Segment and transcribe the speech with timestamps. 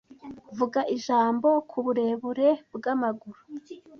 [0.57, 3.39] Vuga ijambo kuburebure bwamaguru